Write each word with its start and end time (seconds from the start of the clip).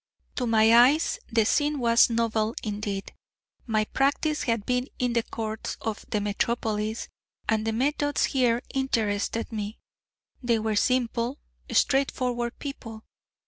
To 0.37 0.47
my 0.47 0.73
eyes, 0.75 1.19
the 1.31 1.45
scene 1.45 1.77
was 1.77 2.09
novel 2.09 2.55
indeed. 2.63 3.13
My 3.67 3.85
practice 3.85 4.41
had 4.41 4.65
been 4.65 4.87
in 4.97 5.13
the 5.13 5.21
courts 5.21 5.77
of 5.79 6.07
the 6.09 6.19
metropolis, 6.19 7.07
and 7.47 7.67
the 7.67 7.71
methods 7.71 8.23
here 8.23 8.63
interested 8.73 9.51
me. 9.51 9.77
They 10.41 10.57
were 10.57 10.75
simple, 10.75 11.37
straight 11.71 12.09
forward 12.09 12.57
people. 12.57 13.03